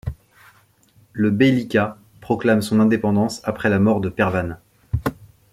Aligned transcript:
Le 1.13 1.29
beylicat 1.29 1.95
proclame 2.21 2.63
son 2.63 2.79
indépendance 2.79 3.39
après 3.43 3.69
la 3.69 3.77
mort 3.77 4.01
de 4.01 4.09
Pervane. 4.09 4.57